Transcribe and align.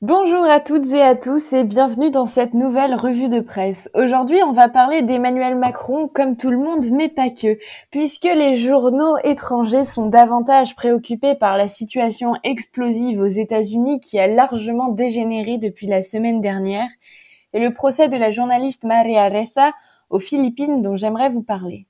Bonjour 0.00 0.44
à 0.44 0.60
toutes 0.60 0.92
et 0.92 1.02
à 1.02 1.16
tous 1.16 1.52
et 1.52 1.64
bienvenue 1.64 2.12
dans 2.12 2.24
cette 2.24 2.54
nouvelle 2.54 2.94
revue 2.94 3.28
de 3.28 3.40
presse. 3.40 3.90
Aujourd'hui, 3.94 4.40
on 4.44 4.52
va 4.52 4.68
parler 4.68 5.02
d'Emmanuel 5.02 5.56
Macron 5.56 6.06
comme 6.06 6.36
tout 6.36 6.50
le 6.50 6.56
monde, 6.56 6.86
mais 6.92 7.08
pas 7.08 7.30
que, 7.30 7.58
puisque 7.90 8.22
les 8.32 8.54
journaux 8.54 9.16
étrangers 9.24 9.84
sont 9.84 10.06
davantage 10.06 10.76
préoccupés 10.76 11.34
par 11.34 11.56
la 11.56 11.66
situation 11.66 12.34
explosive 12.44 13.18
aux 13.18 13.26
États-Unis 13.26 13.98
qui 13.98 14.20
a 14.20 14.28
largement 14.28 14.90
dégénéré 14.90 15.58
depuis 15.58 15.88
la 15.88 16.00
semaine 16.00 16.40
dernière 16.40 16.90
et 17.52 17.58
le 17.58 17.74
procès 17.74 18.06
de 18.06 18.16
la 18.16 18.30
journaliste 18.30 18.84
Maria 18.84 19.28
Ressa 19.28 19.72
aux 20.10 20.20
Philippines 20.20 20.80
dont 20.80 20.94
j'aimerais 20.94 21.28
vous 21.28 21.42
parler. 21.42 21.86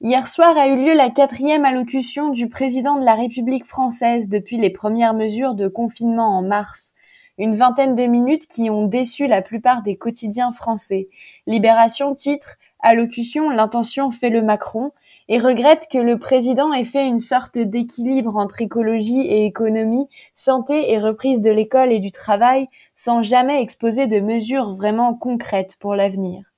Hier 0.00 0.26
soir 0.28 0.56
a 0.56 0.68
eu 0.68 0.82
lieu 0.82 0.94
la 0.94 1.10
quatrième 1.10 1.66
allocution 1.66 2.30
du 2.30 2.48
président 2.48 2.96
de 2.96 3.04
la 3.04 3.16
République 3.16 3.66
française 3.66 4.30
depuis 4.30 4.56
les 4.56 4.70
premières 4.70 5.12
mesures 5.12 5.54
de 5.54 5.68
confinement 5.68 6.38
en 6.38 6.42
mars. 6.42 6.94
Une 7.42 7.54
vingtaine 7.54 7.94
de 7.94 8.04
minutes 8.04 8.46
qui 8.46 8.68
ont 8.68 8.86
déçu 8.86 9.26
la 9.26 9.40
plupart 9.40 9.82
des 9.82 9.96
quotidiens 9.96 10.52
français. 10.52 11.08
Libération 11.46 12.14
titre 12.14 12.58
Allocution, 12.80 13.48
l'intention 13.48 14.10
fait 14.10 14.28
le 14.28 14.42
Macron 14.42 14.92
et 15.26 15.38
regrette 15.38 15.86
que 15.90 15.96
le 15.96 16.18
président 16.18 16.70
ait 16.74 16.84
fait 16.84 17.06
une 17.06 17.18
sorte 17.18 17.56
d'équilibre 17.56 18.36
entre 18.36 18.60
écologie 18.60 19.22
et 19.22 19.46
économie, 19.46 20.06
santé 20.34 20.92
et 20.92 20.98
reprise 20.98 21.40
de 21.40 21.50
l'école 21.50 21.94
et 21.94 22.00
du 22.00 22.12
travail, 22.12 22.68
sans 22.94 23.22
jamais 23.22 23.62
exposer 23.62 24.06
de 24.06 24.20
mesures 24.20 24.74
vraiment 24.74 25.14
concrètes 25.14 25.76
pour 25.80 25.94
l'avenir. 25.94 26.49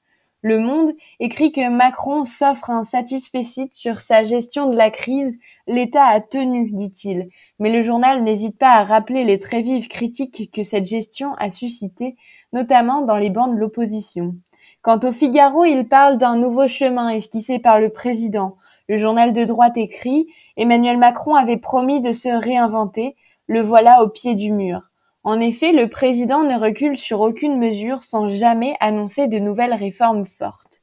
Le 0.44 0.58
Monde 0.58 0.90
écrit 1.20 1.52
que 1.52 1.68
Macron 1.68 2.24
s'offre 2.24 2.70
un 2.70 2.82
satisfecit 2.82 3.68
sur 3.72 4.00
sa 4.00 4.24
gestion 4.24 4.68
de 4.68 4.76
la 4.76 4.90
crise. 4.90 5.38
L'État 5.68 6.04
a 6.04 6.20
tenu, 6.20 6.68
dit-il. 6.72 7.28
Mais 7.60 7.70
le 7.70 7.80
journal 7.82 8.24
n'hésite 8.24 8.58
pas 8.58 8.72
à 8.72 8.82
rappeler 8.82 9.22
les 9.22 9.38
très 9.38 9.62
vives 9.62 9.86
critiques 9.86 10.50
que 10.52 10.64
cette 10.64 10.86
gestion 10.86 11.34
a 11.34 11.48
suscitées, 11.48 12.16
notamment 12.52 13.02
dans 13.02 13.18
les 13.18 13.30
bancs 13.30 13.54
de 13.54 13.60
l'opposition. 13.60 14.34
Quant 14.82 14.98
au 15.04 15.12
Figaro, 15.12 15.64
il 15.64 15.86
parle 15.86 16.18
d'un 16.18 16.36
nouveau 16.36 16.66
chemin 16.66 17.10
esquissé 17.10 17.60
par 17.60 17.78
le 17.78 17.90
président. 17.90 18.56
Le 18.88 18.96
journal 18.96 19.32
de 19.32 19.44
droite 19.44 19.76
écrit 19.76 20.26
Emmanuel 20.56 20.98
Macron 20.98 21.36
avait 21.36 21.56
promis 21.56 22.00
de 22.00 22.12
se 22.12 22.28
réinventer. 22.28 23.14
Le 23.46 23.60
voilà 23.60 24.02
au 24.02 24.08
pied 24.08 24.34
du 24.34 24.50
mur. 24.50 24.91
En 25.24 25.38
effet, 25.38 25.72
le 25.72 25.88
président 25.88 26.42
ne 26.42 26.58
recule 26.58 26.96
sur 26.96 27.20
aucune 27.20 27.58
mesure 27.58 28.02
sans 28.02 28.26
jamais 28.26 28.76
annoncer 28.80 29.28
de 29.28 29.38
nouvelles 29.38 29.74
réformes 29.74 30.24
fortes. 30.24 30.80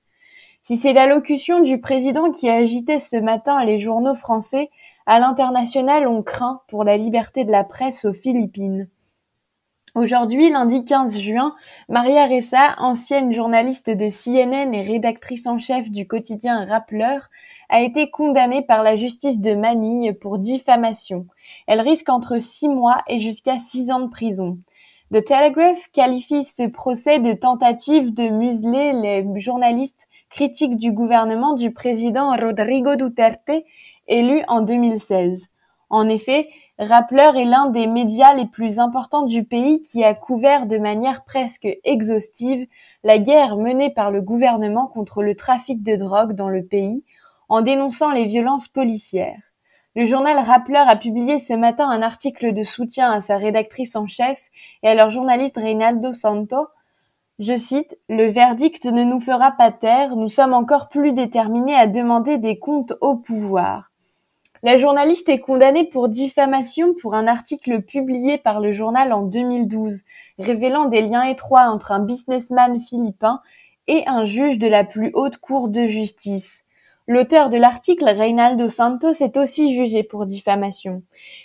Si 0.64 0.78
c'est 0.78 0.94
l'allocution 0.94 1.62
du 1.62 1.82
président 1.82 2.32
qui 2.32 2.48
a 2.48 2.56
agité 2.56 3.00
ce 3.00 3.17
matin 3.17 3.66
les 3.66 3.80
journaux 3.80 4.16
français, 4.16 4.70
à 5.06 5.20
l'international 5.20 6.08
on 6.08 6.22
craint 6.22 6.62
pour 6.67 6.84
la 6.84 6.95
liberté 6.95 7.44
de 7.44 7.52
la 7.52 7.64
presse 7.64 8.06
aux 8.06 8.14
Philippines. 8.14 8.88
Aujourd'hui, 9.95 10.52
lundi 10.52 10.86
15 10.86 11.20
juin, 11.20 11.56
Maria 11.88 12.28
Ressa, 12.28 12.76
ancienne 12.78 13.34
journaliste 13.34 13.90
de 13.90 14.08
CNN 14.08 14.72
et 14.72 14.82
rédactrice 14.82 15.48
en 15.48 15.58
chef 15.58 15.90
du 15.90 16.08
quotidien 16.08 16.64
Rappeleur, 16.64 17.30
a 17.70 17.82
été 17.82 18.12
condamnée 18.12 18.62
par 18.62 18.84
la 18.84 18.95
justice 18.95 19.42
de 19.42 19.56
Manille 19.56 20.14
pour 20.14 20.38
diffamation. 20.38 21.26
Elle 21.66 21.82
risque 21.82 22.10
entre 22.10 22.40
six 22.40 22.70
mois 22.70 23.02
et 23.08 23.20
jusqu'à 23.20 23.58
six 23.58 23.90
ans 23.90 24.02
de 24.02 24.10
prison. 24.10 24.60
The 25.12 25.23
Telegraph 25.23 25.90
qualifie 25.92 26.44
ce 26.44 26.67
procès 26.67 27.17
de 27.17 27.34
tentative 27.34 28.14
de 28.14 28.30
museler 28.30 28.94
les 28.94 29.39
journalistes 29.39 30.08
critiques 30.30 30.78
du 30.78 30.92
gouvernement 30.92 31.55
du 31.55 31.72
président 31.72 32.38
Rodrigo 32.38 32.95
Duterte, 32.95 33.64
élu 34.08 34.44
en 34.49 34.61
2016. 34.61 35.48
En 35.89 36.08
effet, 36.08 36.48
Rappeleur 36.82 37.36
est 37.36 37.44
l'un 37.44 37.66
des 37.66 37.88
médias 37.88 38.34
les 38.34 38.45
plus 38.45 38.80
importants 38.80 39.26
du 39.26 39.44
pays 39.44 39.82
qui 39.82 40.06
a 40.06 40.14
couvert 40.14 40.66
de 40.66 40.78
manière 40.78 41.26
presque 41.26 41.67
exhaustive 41.84 42.67
la 43.04 43.20
guerre 43.20 43.58
menée 43.58 43.90
par 43.90 44.12
le 44.12 44.22
gouvernement 44.22 44.88
contre 44.88 45.22
le 45.22 45.36
trafic 45.36 45.84
de 45.84 45.98
drogue 45.98 46.36
dans 46.36 46.48
le 46.48 46.64
pays, 46.64 47.02
en 47.50 47.62
dénonçant 47.62 48.12
les 48.12 48.23
violences 48.23 48.70
policières. 48.70 49.42
Le 49.94 50.06
journal 50.06 50.38
Rappeleur 50.40 50.88
a 50.88 50.95
publié 50.95 51.38
ce 51.38 51.52
matin 51.52 51.90
un 51.90 52.02
article 52.02 52.54
de 52.54 52.64
soutien 52.64 53.11
à 53.11 53.20
sa 53.20 53.36
rédactrice 53.36 53.98
en 53.98 54.08
chef 54.08 54.40
et 54.82 54.88
à 54.88 54.96
leur 54.96 55.10
journaliste 55.10 55.58
Reynaldo 55.58 56.14
Santo. 56.14 56.70
Je 57.40 57.58
cite, 57.58 57.98
Le 58.08 58.32
verdict 58.32 58.86
ne 58.86 59.04
nous 59.04 59.20
fera 59.20 59.52
pas 59.52 59.73
taire, 59.73 60.16
nous 60.16 60.30
sommes 60.30 60.54
encore 60.54 60.88
plus 60.88 61.11
déterminés 61.11 61.76
à 61.76 61.88
demander 61.88 62.38
des 62.38 62.58
comptes 62.58 62.94
au 63.02 63.17
pouvoir. 63.17 63.89
La 64.61 64.75
journaliste 64.75 65.30
est 65.30 65.39
condamnée 65.39 65.86
pour 65.86 66.09
diffamation 66.09 66.93
pour 66.93 67.15
un 67.15 67.27
article 67.27 67.81
publié 67.81 68.37
par 68.37 68.59
le 68.59 68.73
journal 68.73 69.14
en 69.14 69.21
2012, 69.21 70.03
révélant 70.37 70.87
des 70.87 71.02
liens 71.02 71.23
étroits 71.23 71.70
entre 71.70 71.93
un 71.93 71.99
businessman 71.99 72.81
philippin 72.81 73.39
et 73.87 74.03
un 74.05 74.25
juge 74.25 74.59
de 74.59 74.67
la 74.67 74.83
plus 74.83 75.11
haute 75.14 75.37
cour 75.37 75.69
de 75.69 75.87
justice. 75.87 76.65
L'auteur 77.08 77.49
de 77.49 77.55
l'article, 77.55 78.03
Reynaldo 78.03 78.67
Santos, 78.67 79.14
est 79.21 79.37
aussi 79.37 79.73
jugé 79.73 80.03
pour 80.03 80.25
diffamation. 80.25 81.03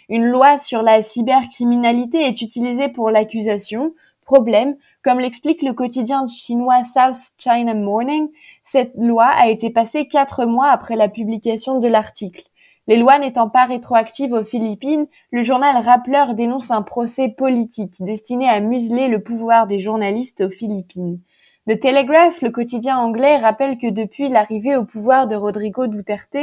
Une 0.09 0.27
loi 0.27 0.59
sur 0.59 0.83
la 0.83 1.01
cybercriminalité 1.01 2.27
est 2.27 2.43
utilisée 2.43 2.89
pour 2.89 3.11
l'accusation. 3.11 3.95
Problème, 4.25 4.77
comme 5.05 5.21
l'explique 5.21 5.63
le 5.63 5.73
quotidien 5.73 6.27
chinois 6.27 6.83
South 6.83 7.35
China 7.39 7.75
Morning, 7.75 8.29
cette 8.65 8.93
loi 8.97 9.27
a 9.27 9.49
été 9.51 9.71
passée 9.71 10.09
quatre 10.09 10.47
mois 10.47 10.71
après 10.71 10.97
la 10.97 11.09
publication 11.09 11.79
de 11.79 11.87
l'article. 11.87 12.45
Les 12.87 12.99
lois 12.99 13.19
n'étant 13.19 13.49
pas 13.49 13.65
rétroactives 13.65 14.35
aux 14.35 14.45
Philippines, 14.45 15.07
le 15.31 15.43
journal 15.43 15.83
Rappeleur 15.83 16.35
dénonce 16.35 16.71
un 16.71 16.83
procès 16.83 17.31
politique 17.31 17.95
destiné 18.01 18.47
à 18.47 18.61
museler 18.61 19.09
le 19.09 19.23
pouvoir 19.23 19.67
des 19.67 19.81
journalistes 19.81 20.43
aux 20.43 20.51
Philippines. 20.51 21.19
The 21.67 21.81
Telegraph, 21.81 22.43
le 22.43 22.51
quotidien 22.51 22.99
anglais, 22.99 23.39
rappelle 23.39 23.79
que 23.79 23.89
depuis 23.89 24.29
l'arrivée 24.29 24.77
au 24.77 24.85
pouvoir 24.85 25.27
de 25.29 25.35
Rodrigo 25.35 25.87
Duterte, 25.87 26.37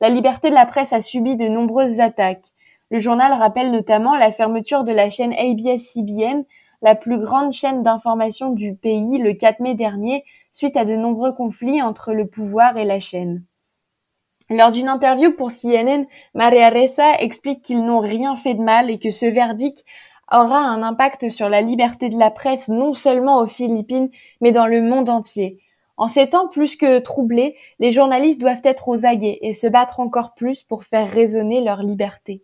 la 0.00 0.08
liberté 0.08 0.48
de 0.48 0.54
la 0.54 0.64
presse 0.64 0.94
a 0.94 1.02
subi 1.02 1.36
de 1.36 1.48
nombreuses 1.48 2.00
attaques. 2.00 2.54
Le 2.90 2.98
journal 2.98 3.34
rappelle 3.34 3.70
notamment 3.70 4.14
la 4.14 4.32
fermeture 4.32 4.84
de 4.84 4.92
la 4.92 5.10
chaîne 5.10 5.34
ABS-CBN, 5.34 6.44
la 6.80 6.94
plus 6.94 7.18
grande 7.18 7.52
chaîne 7.52 7.82
d'information 7.82 8.50
du 8.50 8.74
pays, 8.74 9.18
le 9.18 9.34
4 9.34 9.60
mai 9.60 9.74
dernier, 9.74 10.24
suite 10.50 10.78
à 10.78 10.86
de 10.86 10.96
nombreux 10.96 11.34
conflits 11.34 11.82
entre 11.82 12.14
le 12.14 12.26
pouvoir 12.26 12.78
et 12.78 12.86
la 12.86 13.00
chaîne. 13.00 13.42
Lors 14.50 14.70
d'une 14.70 14.88
interview 14.88 15.32
pour 15.32 15.50
CNN, 15.50 16.04
Maria 16.34 16.68
Ressa 16.68 17.14
explique 17.18 17.62
qu'ils 17.62 17.84
n'ont 17.84 18.00
rien 18.00 18.36
fait 18.36 18.54
de 18.54 18.62
mal 18.62 18.90
et 18.90 18.98
que 18.98 19.10
ce 19.10 19.26
verdict 19.26 19.84
aura 20.30 20.58
un 20.58 20.82
impact 20.82 21.28
sur 21.28 21.48
la 21.48 21.62
liberté 21.62 22.10
de 22.10 22.18
la 22.18 22.30
presse 22.30 22.68
non 22.68 22.92
seulement 22.92 23.40
aux 23.40 23.46
Philippines, 23.46 24.10
mais 24.40 24.52
dans 24.52 24.66
le 24.66 24.82
monde 24.82 25.08
entier. 25.08 25.60
En 25.96 26.08
ces 26.08 26.28
temps 26.28 26.48
plus 26.48 26.76
que 26.76 26.98
troublés, 26.98 27.56
les 27.78 27.92
journalistes 27.92 28.40
doivent 28.40 28.62
être 28.64 28.88
aux 28.88 29.06
aguets 29.06 29.38
et 29.42 29.54
se 29.54 29.66
battre 29.66 30.00
encore 30.00 30.34
plus 30.34 30.62
pour 30.62 30.84
faire 30.84 31.08
résonner 31.08 31.60
leur 31.60 31.82
liberté. 31.82 32.42